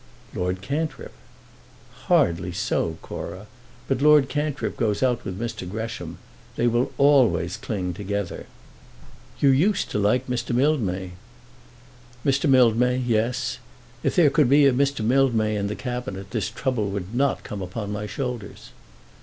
"Lord 0.33 0.61
Cantrip." 0.63 1.11
"Hardly 2.07 2.51
so, 2.53 2.97
Cora. 3.03 3.45
But 3.87 4.01
Lord 4.01 4.29
Cantrip 4.29 4.75
goes 4.75 5.03
out 5.03 5.23
with 5.23 5.39
Mr. 5.39 5.69
Gresham. 5.69 6.17
They 6.55 6.65
will 6.65 6.91
always 6.97 7.55
cling 7.55 7.93
together." 7.93 8.47
"You 9.37 9.49
used 9.49 9.91
to 9.91 9.99
like 9.99 10.25
Mr. 10.25 10.55
Mildmay." 10.55 11.11
"Mr. 12.25 12.49
Mildmay, 12.49 12.97
yes! 12.97 13.59
If 14.01 14.15
there 14.15 14.31
could 14.31 14.49
be 14.49 14.65
a 14.65 14.73
Mr. 14.73 15.05
Mildmay 15.05 15.55
in 15.55 15.67
the 15.67 15.75
Cabinet, 15.75 16.31
this 16.31 16.49
trouble 16.49 16.89
would 16.89 17.13
not 17.13 17.43
come 17.43 17.61
upon 17.61 17.91
my 17.91 18.07
shoulders." 18.07 18.71